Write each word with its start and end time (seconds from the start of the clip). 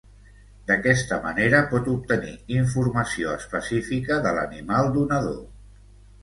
D'aquesta 0.69 1.17
manera 1.25 1.59
pot 1.73 1.89
obtenir 1.93 2.33
informació 2.61 3.35
específica 3.41 4.19
de 4.25 4.33
l'animal 4.39 4.91
donador. 4.99 5.39